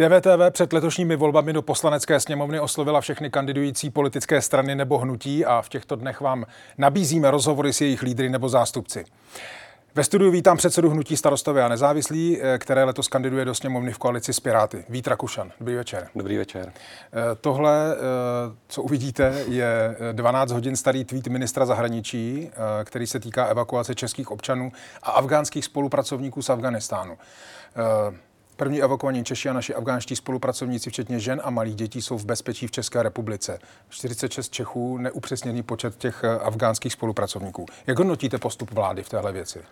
[0.00, 5.62] DVTV před letošními volbami do poslanecké sněmovny oslovila všechny kandidující politické strany nebo hnutí a
[5.62, 6.44] v těchto dnech vám
[6.78, 9.04] nabízíme rozhovory s jejich lídry nebo zástupci.
[9.94, 13.98] Ve studiu vítám předsedu hnutí starostové a nezávislí, eh, které letos kandiduje do sněmovny v
[13.98, 14.84] koalici s Piráty.
[14.88, 15.52] Vít Rakušan.
[15.60, 16.08] Dobrý večer.
[16.14, 16.72] Dobrý večer.
[16.72, 17.98] Eh, tohle, eh,
[18.68, 22.50] co uvidíte, je 12 hodin starý tweet ministra zahraničí,
[22.84, 24.72] který se týká evakuace českých občanů
[25.02, 27.18] a afgánských spolupracovníků z Afganistánu.
[28.60, 32.66] První evakovaní Češi a naši afgánští spolupracovníci, včetně žen a malých dětí, jsou v bezpečí
[32.66, 33.58] v České republice.
[33.88, 37.66] 46 Čechů, neupřesněný počet těch afgánských spolupracovníků.
[37.86, 39.62] Jak hodnotíte postup vlády v téhle věci?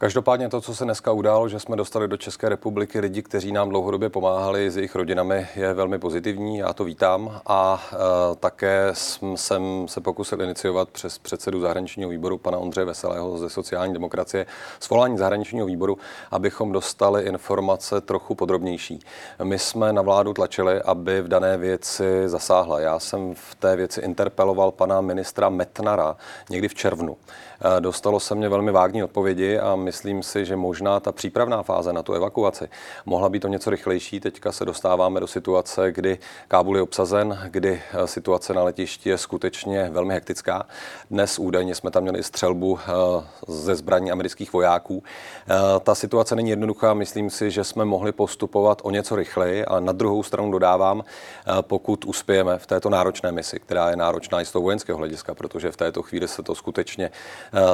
[0.00, 3.68] Každopádně to, co se dneska událo, že jsme dostali do České republiky lidi, kteří nám
[3.68, 7.96] dlouhodobě pomáhali s jejich rodinami, je velmi pozitivní, já to vítám a e,
[8.36, 14.46] také jsem se pokusil iniciovat přes předsedu zahraničního výboru pana Ondřeje Veselého ze sociální demokracie
[14.80, 15.98] svolání zahraničního výboru,
[16.30, 19.00] abychom dostali informace trochu podrobnější.
[19.42, 22.80] My jsme na vládu tlačili, aby v dané věci zasáhla.
[22.80, 26.16] Já jsem v té věci interpeloval pana ministra Metnara
[26.50, 27.16] někdy v červnu.
[27.76, 31.92] E, dostalo se mě velmi vágní odpovědi a myslím si, že možná ta přípravná fáze
[31.92, 32.68] na tu evakuaci
[33.06, 34.20] mohla být o něco rychlejší.
[34.20, 39.18] Teďka se dostáváme do situace, kdy Kábul je obsazen, kdy eh, situace na letišti je
[39.18, 40.66] skutečně velmi hektická.
[41.10, 42.92] Dnes údajně jsme tam měli střelbu eh,
[43.48, 45.02] ze zbraní amerických vojáků.
[45.02, 49.80] Eh, ta situace není jednoduchá, myslím si, že jsme mohli postupovat o něco rychleji, ale
[49.80, 51.04] na druhou stranu dodávám,
[51.60, 55.70] pokud uspějeme v této náročné misi, která je náročná i z toho vojenského hlediska, protože
[55.70, 57.10] v této chvíli se to skutečně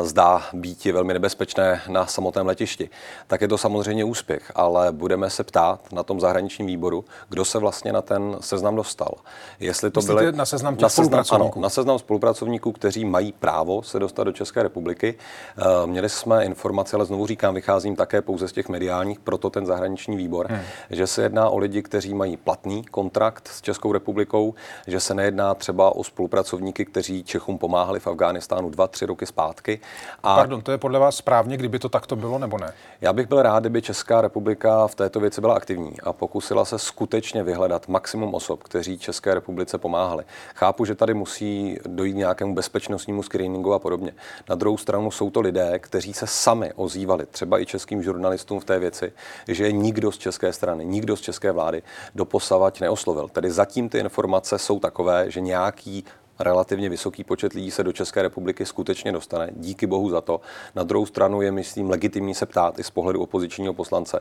[0.03, 2.91] zdá být velmi nebezpečné na samotném letišti,
[3.27, 7.59] tak je to samozřejmě úspěch, ale budeme se ptát na tom zahraničním výboru, kdo se
[7.59, 9.15] vlastně na ten seznam dostal.
[9.61, 13.99] Jestli to byly na seznam na seznam, ano, na seznam spolupracovníků, kteří mají právo se
[13.99, 15.15] dostat do České republiky.
[15.59, 19.67] Eh, měli jsme informace, ale znovu říkám, vycházím také pouze z těch mediálních, proto ten
[19.67, 20.61] zahraniční výbor, hmm.
[20.91, 24.55] že se jedná o lidi, kteří mají platný kontrakt s Českou republikou,
[24.87, 29.81] že se nejedná třeba o spolupracovníky, kteří Čechům pomáhali v Afghánistánu dva, tři roky zpátky.
[30.23, 30.37] A...
[30.37, 32.73] Pardon, to je podle vás správně, kdyby to tak to bylo nebo ne?
[33.01, 36.79] Já bych byl rád, kdyby Česká republika v této věci byla aktivní a pokusila se
[36.79, 40.25] skutečně vyhledat maximum osob, kteří České republice pomáhali.
[40.55, 44.13] Chápu, že tady musí dojít nějakému bezpečnostnímu screeningu a podobně.
[44.49, 48.65] Na druhou stranu jsou to lidé, kteří se sami ozývali, třeba i českým žurnalistům v
[48.65, 49.13] té věci,
[49.49, 51.83] že nikdo z české strany, nikdo z české vlády
[52.15, 53.29] doposavať neoslovil.
[53.29, 56.05] Tedy zatím ty informace jsou takové, že nějaký
[56.39, 59.51] relativně vysoký počet lidí se do České republiky skutečně dostane.
[59.57, 60.41] Díky bohu za to.
[60.75, 64.21] Na druhou stranu je, myslím, legitimní se ptát i z pohledu opozičního poslance,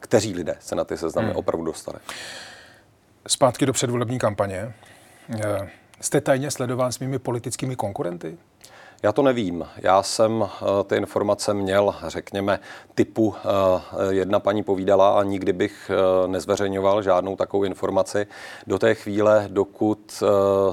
[0.00, 1.36] kteří lidé se na ty seznamy hmm.
[1.36, 1.98] opravdu dostane.
[3.28, 4.74] Zpátky do předvolební kampaně.
[5.44, 5.70] Eh,
[6.00, 8.38] jste tajně sledován svými politickými konkurenty?
[9.04, 9.66] Já to nevím.
[9.76, 12.60] Já jsem eh, ty informace měl, řekněme,
[12.94, 18.26] typu eh, jedna paní povídala a nikdy bych eh, nezveřejňoval žádnou takovou informaci
[18.66, 20.22] do té chvíle, dokud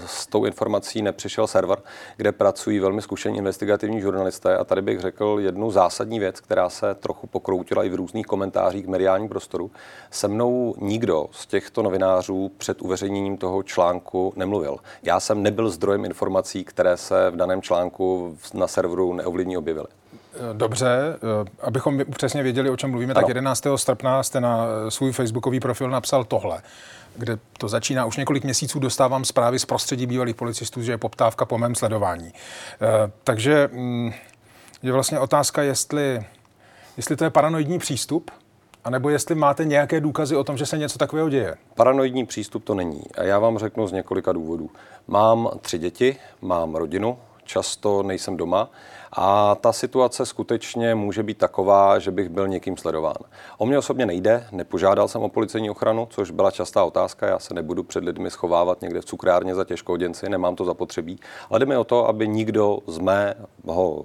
[0.06, 1.78] s tou informací nepřišel server,
[2.18, 4.58] kde pracují velmi zkušení investigativní žurnalisté.
[4.58, 8.86] A tady bych řekl jednu zásadní věc, která se trochu pokroutila i v různých komentářích
[8.86, 9.72] k mediálním prostoru.
[10.12, 14.78] Se mnou nikdo z těchto novinářů před uveřejněním toho článku nemluvil.
[15.04, 18.21] Já jsem nebyl zdrojem informací, které se v daném článku
[18.54, 19.88] na serveru neovlivní objevily.
[20.54, 23.22] Dobře, eh, abychom přesně věděli, o čem mluvíme, ano.
[23.22, 23.78] tak 11.
[23.78, 26.62] srpna jste na svůj facebookový profil napsal tohle,
[27.16, 28.06] kde to začíná.
[28.06, 32.34] Už několik měsíců dostávám zprávy z prostředí bývalých policistů, že je poptávka po mém sledování.
[32.34, 34.12] Eh, takže mm,
[34.84, 36.26] je vlastně otázka, jestli,
[36.98, 38.32] jestli to je paranoidní přístup,
[38.84, 41.56] a nebo jestli máte nějaké důkazy o tom, že se něco takového děje?
[41.76, 43.02] Paranoidní přístup to není.
[43.18, 44.70] A já vám řeknu z několika důvodů.
[45.08, 47.18] Mám tři děti, mám rodinu,
[47.52, 48.70] často nejsem doma
[49.12, 53.16] a ta situace skutečně může být taková, že bych byl někým sledován.
[53.58, 57.28] O mě osobně nejde, nepožádal jsem o policejní ochranu, což byla častá otázka.
[57.28, 61.20] Já se nebudu před lidmi schovávat někde v cukrárně za těžkouděnci, nemám to zapotřebí.
[61.50, 64.04] Ale jde mi o to, aby nikdo z mého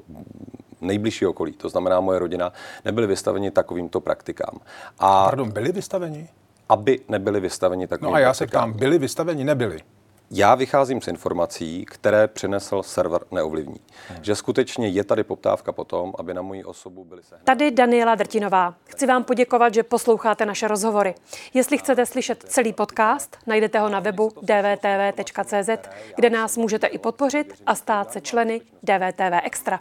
[0.80, 2.52] nejbližší okolí, to znamená moje rodina,
[2.84, 4.58] nebyli vystaveni takovýmto praktikám.
[4.98, 6.28] A Pardon, byli vystaveni?
[6.68, 9.78] Aby nebyli vystaveni takovým No a já se ptám, byli vystaveni, nebyli?
[10.30, 13.80] Já vycházím z informací, které přinesl server Neovlivní.
[14.08, 14.24] Hmm.
[14.24, 17.36] Že skutečně je tady poptávka po tom, aby na moji osobu byly se.
[17.44, 18.74] Tady Daniela Drtinová.
[18.84, 21.14] Chci vám poděkovat, že posloucháte naše rozhovory.
[21.54, 27.54] Jestli chcete slyšet celý podcast, najdete ho na webu dvtv.cz, kde nás můžete i podpořit
[27.66, 29.80] a stát se členy DVTV Extra.